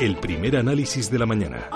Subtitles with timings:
[0.00, 1.68] El primer análisis de la mañana.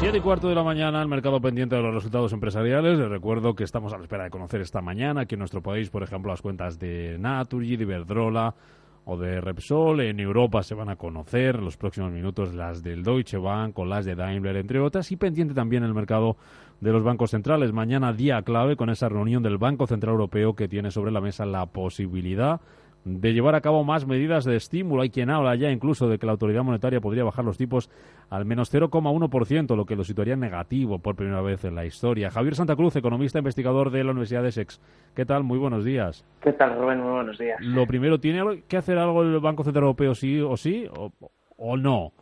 [0.00, 2.98] Siete y cuarto de la mañana, el mercado pendiente de los resultados empresariales.
[2.98, 5.90] Les recuerdo que estamos a la espera de conocer esta mañana aquí en nuestro país,
[5.90, 8.52] por ejemplo, las cuentas de Naturgy, de Iberdrola
[9.04, 10.00] o de Repsol.
[10.00, 13.84] En Europa se van a conocer en los próximos minutos las del Deutsche Bank o
[13.84, 15.12] las de Daimler, entre otras.
[15.12, 16.36] Y pendiente también el mercado
[16.80, 17.72] de los bancos centrales.
[17.72, 21.46] Mañana día clave con esa reunión del Banco Central Europeo que tiene sobre la mesa
[21.46, 22.60] la posibilidad
[23.04, 25.02] de llevar a cabo más medidas de estímulo.
[25.02, 27.90] Hay quien habla ya incluso de que la autoridad monetaria podría bajar los tipos
[28.30, 32.30] al menos 0,1%, lo que lo situaría negativo por primera vez en la historia.
[32.30, 34.80] Javier Santa Cruz, economista investigador de la Universidad de Essex.
[35.14, 35.44] ¿Qué tal?
[35.44, 36.26] Muy buenos días.
[36.40, 37.00] ¿Qué tal, Rubén?
[37.00, 37.58] Muy buenos días.
[37.60, 41.10] Lo primero, ¿tiene que hacer algo el Banco Central Europeo sí o sí o,
[41.56, 42.12] o no?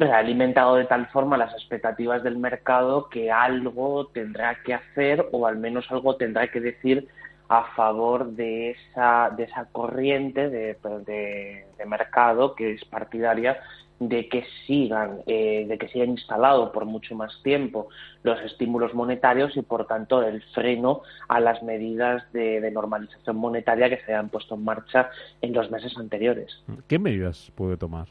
[0.00, 5.46] ha alimentado de tal forma las expectativas del mercado que algo tendrá que hacer o
[5.46, 7.08] al menos algo tendrá que decir
[7.52, 13.60] a favor de esa, de esa corriente de, de, mercado que es partidaria
[13.98, 17.88] de que sigan, eh, de que sigan instalados por mucho más tiempo
[18.22, 24.02] los estímulos monetarios y por tanto el freno a las medidas de, normalización monetaria que
[24.06, 25.10] se han puesto en marcha
[25.42, 26.64] en los meses anteriores.
[26.88, 28.08] ¿Qué medidas puede tomar?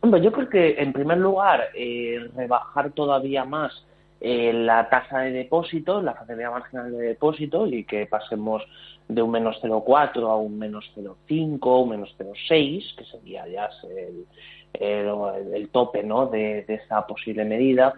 [0.00, 3.84] Bueno, yo creo que en primer lugar eh, rebajar todavía más
[4.26, 8.62] eh, la tasa de depósito, la facilidad marginal de depósito y que pasemos
[9.06, 14.24] de un menos 0,4 a un menos 0,5, un menos 0,6, que sería ya el,
[15.52, 16.24] el, tope ¿no?
[16.24, 17.92] de, de, esa posible medida.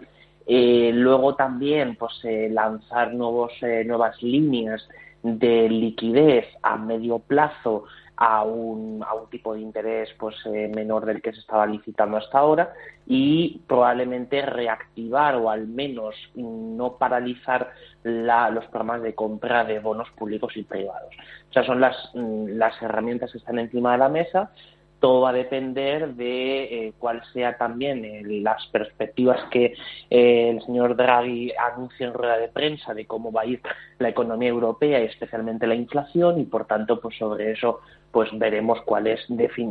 [0.45, 3.53] Eh, luego también pues eh, lanzar nuevos,
[3.85, 4.85] nuevas líneas
[5.23, 7.85] de liquidez a medio plazo
[8.17, 12.17] a un, a un tipo de interés pues eh, menor del que se estaba licitando
[12.17, 12.73] hasta ahora
[13.05, 17.71] y probablemente reactivar o al menos no paralizar
[18.03, 21.13] los programas de compra de bonos públicos y privados.
[21.49, 24.51] O sea, son las, mm, las herramientas que están encima de la mesa
[24.99, 29.73] todo va a depender de eh, cuál sea también eh, las perspectivas que
[30.09, 33.61] eh, el señor Draghi anuncia en rueda de prensa de cómo va a ir
[33.99, 37.79] la economía europea y especialmente la inflación y por tanto pues sobre eso
[38.11, 39.19] pues veremos cuál es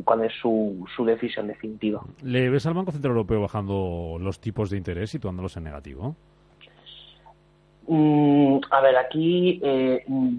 [0.05, 2.03] cuál es su, su decisión definitiva.
[2.23, 6.15] ¿Le ves al Banco Central Europeo bajando los tipos de interés situándolos en negativo?
[7.89, 9.61] Mm, a ver, aquí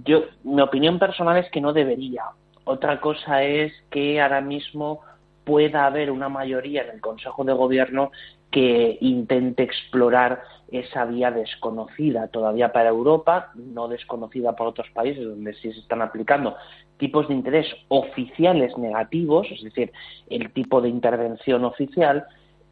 [0.06, 2.24] yo mi opinión personal es que no debería
[2.68, 5.02] otra cosa es que ahora mismo
[5.44, 8.12] pueda haber una mayoría en el Consejo de Gobierno
[8.52, 10.42] que intente explorar
[10.72, 16.02] esa vía desconocida todavía para Europa, no desconocida por otros países donde sí se están
[16.02, 16.56] aplicando
[16.98, 19.92] tipos de interés oficiales negativos, es decir,
[20.30, 22.26] el tipo de intervención oficial,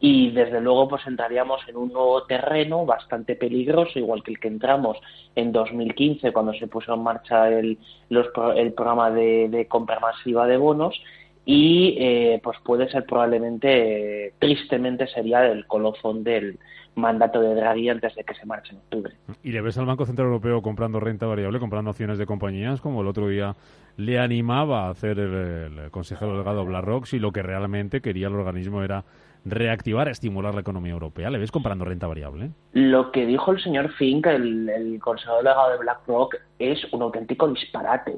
[0.07, 4.49] y desde luego pues entraríamos en un nuevo terreno bastante peligroso, igual que el que
[4.49, 4.97] entramos
[5.35, 7.79] en 2015 cuando se puso en marcha el,
[8.11, 11.01] el programa de, compra masiva de bonos
[11.45, 16.57] y eh, pues puede ser probablemente, tristemente sería el colofón del
[16.95, 19.13] mandato de Draghi antes de que se marche en octubre.
[19.43, 23.01] ¿Y le ves al Banco Central Europeo comprando renta variable, comprando acciones de compañías, como
[23.01, 23.55] el otro día
[23.97, 28.35] le animaba a hacer el, el consejero delegado BlackRock, si lo que realmente quería el
[28.35, 29.03] organismo era
[29.45, 31.29] reactivar, estimular la economía europea?
[31.29, 32.49] ¿Le ves comprando renta variable?
[32.73, 37.47] Lo que dijo el señor Fink, el, el consejero delegado de BlackRock, es un auténtico
[37.47, 38.15] disparate.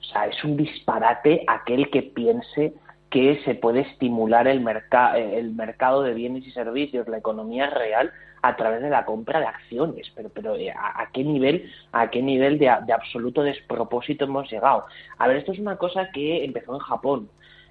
[0.00, 2.74] O sea, es un disparate aquel que piense
[3.10, 4.66] que se puede estimular el,
[5.16, 8.12] el mercado de bienes y servicios, la economía real,
[8.42, 10.12] a través de la compra de acciones.
[10.14, 14.84] Pero, pero eh, ¿a, qué nivel, a qué nivel de absoluto despropósito hemos llegado?
[15.18, 17.28] A ver, esto es una cosa que empezó en Japón.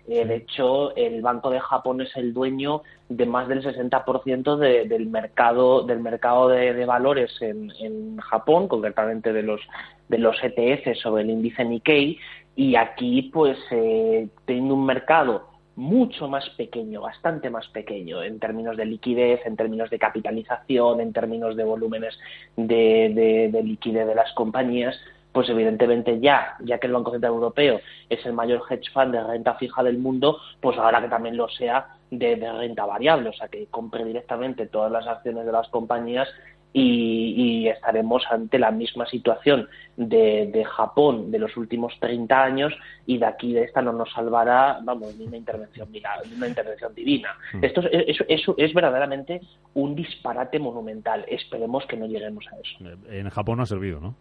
[0.07, 5.07] Eh, de hecho, el Banco de Japón es el dueño de más del 60% del
[5.07, 9.62] mercado del mercado de, valores en, Japón, concretamente de los
[10.07, 12.19] de los ETFs sobre el índice Nikkei.
[12.56, 18.78] Y aquí, pues, eh, teniendo un mercado mucho más pequeño, bastante más pequeño en términos
[18.78, 22.18] de liquidez, en términos de capitalización, en términos de volúmenes
[22.56, 24.96] de liquidez de las compañías,
[25.35, 29.21] pues evidentemente ya, ya que el Banco Central Europeo es el mayor hedge fund de
[29.21, 33.49] renta fija del mundo, pues ahora que también lo sea de, renta variable, o sea,
[33.49, 36.29] que compre directamente todas las acciones de las compañías
[36.71, 39.67] y, estaremos ante la misma situación
[39.97, 42.73] de, Japón de los últimos 30 años
[43.05, 46.01] y de aquí de esta no nos salvará, vamos, ni una intervención, ni
[46.37, 47.35] una intervención divina.
[47.53, 47.65] Mm.
[47.65, 48.17] Esto es,
[48.57, 49.41] es, verdaderamente
[49.73, 51.25] un disparate monumental.
[51.27, 52.99] Esperemos que no lleguemos a eso.
[53.09, 54.15] En Japón no ha servido, ¿no?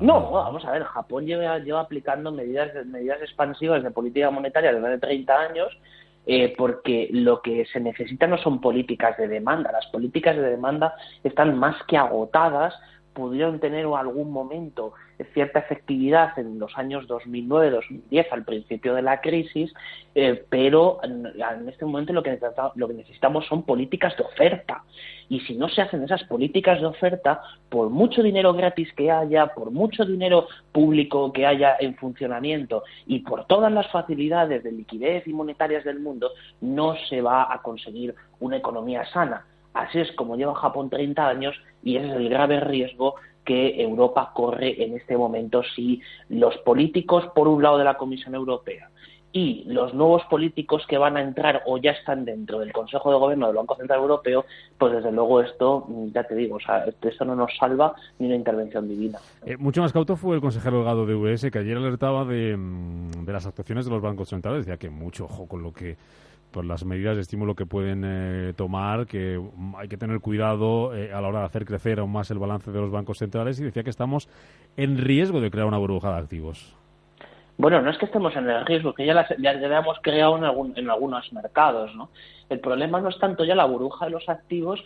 [0.00, 4.86] No, vamos a ver, Japón lleva, lleva aplicando medidas, medidas expansivas de política monetaria desde
[4.86, 5.78] hace 30 años
[6.30, 10.94] eh, porque lo que se necesita no son políticas de demanda, las políticas de demanda
[11.24, 12.74] están más que agotadas,
[13.18, 14.92] pudieron tener algún momento
[15.34, 19.74] cierta efectividad en los años 2009-2010, al principio de la crisis,
[20.14, 22.38] eh, pero en, este momento lo que,
[22.76, 24.84] lo que necesitamos son políticas de oferta.
[25.28, 29.48] Y si no se hacen esas políticas de oferta, por mucho dinero gratis que haya,
[29.48, 35.26] por mucho dinero público que haya en funcionamiento y por todas las facilidades de liquidez
[35.26, 36.30] y monetarias del mundo,
[36.60, 39.44] no se va a conseguir una economía sana.
[39.78, 41.54] Así es como lleva Japón 30 años
[41.84, 43.14] y ese es el grave riesgo
[43.44, 48.34] que Europa corre en este momento si los políticos, por un lado de la Comisión
[48.34, 48.90] Europea,
[49.30, 53.18] y los nuevos políticos que van a entrar o ya están dentro del Consejo de
[53.18, 54.46] Gobierno del Banco Central Europeo,
[54.76, 58.34] pues desde luego esto, ya te digo, o sea, esto no nos salva ni una
[58.34, 59.20] intervención divina.
[59.46, 63.24] Eh, mucho más cauto fue el consejero delgado de UBS, que ayer alertaba de, mm,
[63.24, 65.96] de las actuaciones de los bancos centrales, decía que mucho ojo con lo que
[66.50, 69.40] por las medidas de estímulo que pueden eh, tomar, que
[69.76, 72.70] hay que tener cuidado eh, a la hora de hacer crecer aún más el balance
[72.70, 74.28] de los bancos centrales y decía que estamos
[74.76, 76.74] en riesgo de crear una burbuja de activos.
[77.58, 80.78] Bueno, no es que estemos en el riesgo, que ya la, ya hemos creado en,
[80.78, 82.08] en algunos mercados, ¿no?
[82.48, 84.82] El problema no es tanto ya la burbuja de los activos,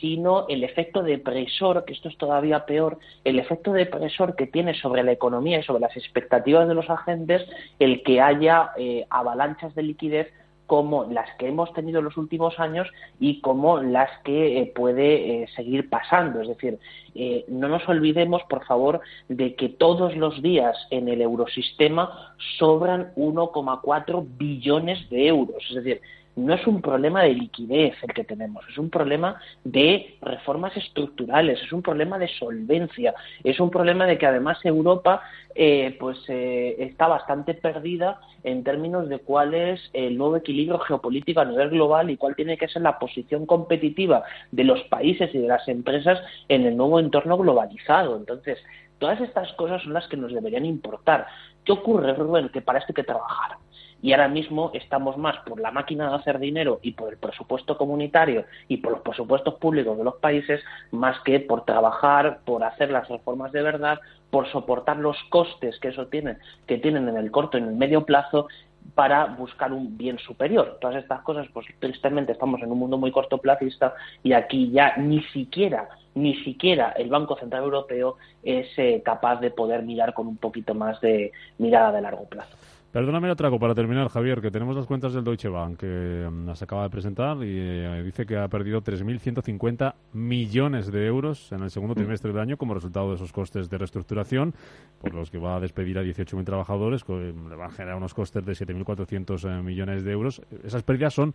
[0.00, 5.04] sino el efecto depresor, que esto es todavía peor, el efecto depresor que tiene sobre
[5.04, 7.46] la economía y sobre las expectativas de los agentes
[7.78, 10.32] el que haya eh, avalanchas de liquidez
[10.66, 12.88] como las que hemos tenido en los últimos años
[13.20, 16.40] y como las que eh, puede eh, seguir pasando.
[16.40, 16.78] Es decir,
[17.14, 23.12] eh, no nos olvidemos, por favor, de que todos los días en el eurosistema sobran
[23.16, 25.64] 1,4 billones de euros.
[25.68, 26.00] Es decir,
[26.36, 31.60] no es un problema de liquidez el que tenemos, es un problema de reformas estructurales,
[31.62, 35.22] es un problema de solvencia, es un problema de que además Europa
[35.54, 41.40] eh, pues eh, está bastante perdida en términos de cuál es el nuevo equilibrio geopolítico
[41.40, 44.22] a nivel global y cuál tiene que ser la posición competitiva
[44.52, 48.14] de los países y de las empresas en el nuevo entorno globalizado.
[48.14, 48.58] Entonces,
[48.98, 51.26] todas estas cosas son las que nos deberían importar.
[51.64, 52.50] ¿Qué ocurre, Rubén?
[52.50, 53.56] Que para esto hay que trabajar
[54.02, 57.76] y ahora mismo estamos más por la máquina de hacer dinero y por el presupuesto
[57.76, 60.60] comunitario y por los presupuestos públicos de los países
[60.90, 63.98] más que por trabajar, por hacer las reformas de verdad,
[64.30, 67.76] por soportar los costes que eso tiene, que tienen en el corto y en el
[67.76, 68.48] medio plazo
[68.94, 70.78] para buscar un bien superior.
[70.80, 75.22] Todas estas cosas, pues tristemente estamos en un mundo muy cortoplacista y aquí ya ni
[75.24, 80.38] siquiera ni siquiera el Banco Central Europeo es eh, capaz de poder mirar con un
[80.38, 82.56] poquito más de mirada de largo plazo.
[82.96, 86.62] Perdóname, trago para terminar, Javier, que tenemos las cuentas del Deutsche Bank que mm, las
[86.62, 91.70] acaba de presentar y eh, dice que ha perdido 3.150 millones de euros en el
[91.70, 91.98] segundo mm.
[91.98, 94.54] trimestre del año como resultado de esos costes de reestructuración,
[94.98, 98.14] por los que va a despedir a 18.000 trabajadores, que le van a generar unos
[98.14, 100.40] costes de 7.400 eh, millones de euros.
[100.64, 101.34] Esas pérdidas son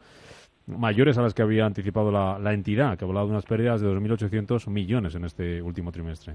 [0.66, 3.81] mayores a las que había anticipado la, la entidad, que ha hablado de unas pérdidas
[3.81, 6.34] de 2.800 millones en este último trimestre.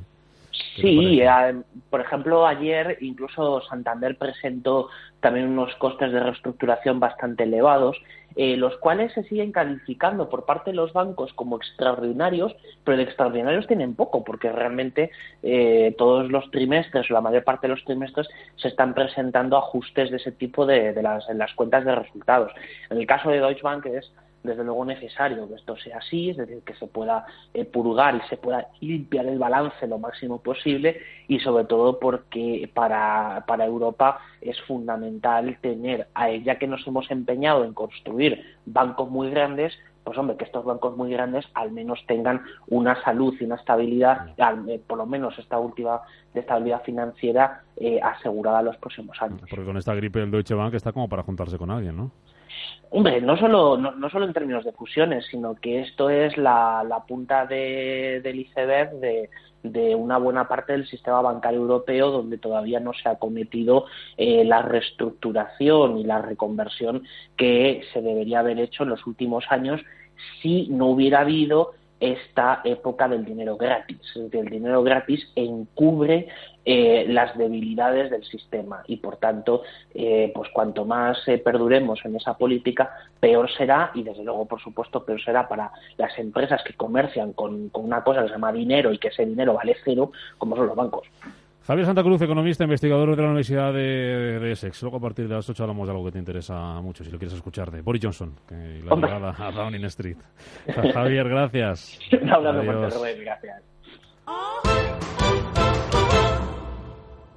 [0.77, 4.89] Sí, eh, por ejemplo, ayer incluso Santander presentó
[5.21, 7.97] también unos costes de reestructuración bastante elevados,
[8.37, 13.05] eh, los cuales se siguen calificando por parte de los bancos como extraordinarios, pero de
[13.05, 15.11] extraordinarios tienen poco, porque realmente
[15.43, 20.11] eh, todos los trimestres, o la mayor parte de los trimestres, se están presentando ajustes
[20.11, 22.53] de ese tipo de, de las, en las cuentas de resultados.
[22.91, 24.13] En el caso de Deutsche Bank es
[24.47, 28.29] desde luego necesario que esto sea así, es decir, que se pueda eh, purgar y
[28.29, 34.21] se pueda limpiar el balance lo máximo posible y sobre todo porque para, para Europa
[34.41, 36.09] es fundamental tener,
[36.45, 39.77] ya que nos hemos empeñado en construir bancos muy grandes,
[40.07, 44.29] pues hombre, que estos bancos muy grandes al menos tengan una salud y una estabilidad,
[44.69, 46.01] eh, por lo menos esta última
[46.37, 49.41] de estabilidad financiera eh, asegurada los próximos años.
[49.49, 52.13] Porque con esta gripe el Deutsche Bank está como para juntarse con alguien, ¿no?
[52.91, 57.05] Hombre, no solo, no, solo en términos de fusiones, sino que esto es la, la
[57.05, 59.29] punta de, del iceberg de,
[59.63, 64.45] de una buena parte del sistema bancario europeo donde todavía no se ha cometido eh,
[64.45, 67.03] la reestructuración y la reconversión
[67.37, 69.81] que se debería haber hecho en los últimos años
[70.41, 74.01] si no hubiera habido esta época del dinero gratis.
[74.15, 76.29] el dinero gratis encubre
[76.65, 79.63] eh, las debilidades del sistema y, por tanto,
[79.95, 84.61] eh, pues cuanto más eh, perduremos en esa política, peor será y, desde luego, por
[84.61, 88.53] supuesto, peor será para las empresas que comercian con, con una cosa que se llama
[88.53, 91.07] dinero y que ese dinero vale cero, como son los bancos.
[91.67, 94.81] Javier Santa Cruz, economista, investigador de la Universidad de, Essex.
[94.83, 97.19] Luego a partir de las 8 hablamos de algo que te interesa mucho, si lo
[97.19, 100.19] quieres escuchar, de Boris Johnson, que la llegada a Downing Street.
[100.95, 101.99] Javier, gracias.
[102.13, 103.67] Gracias.